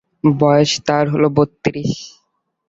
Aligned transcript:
বয়স 0.33 0.71
তার 0.87 1.05
হল 1.13 1.23
বত্রিশ। 1.35 1.91